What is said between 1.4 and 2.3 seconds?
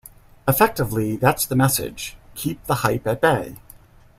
the message: